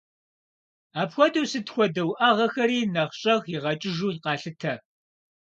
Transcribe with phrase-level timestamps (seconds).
[1.01, 4.73] Апхуэдэу сыт хуэдэ уӏэгъэхэри нэхъ щӏэх игъэкӏыжу къалъытэ.